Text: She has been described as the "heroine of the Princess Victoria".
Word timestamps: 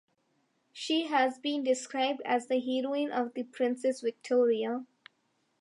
She 0.73 1.03
has 1.09 1.37
been 1.37 1.63
described 1.63 2.23
as 2.25 2.47
the 2.47 2.59
"heroine 2.59 3.11
of 3.11 3.35
the 3.35 3.43
Princess 3.43 4.01
Victoria". 4.01 4.83